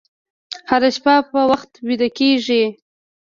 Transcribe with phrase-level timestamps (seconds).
[0.69, 2.65] هره شپه په وخت ویده کېږئ.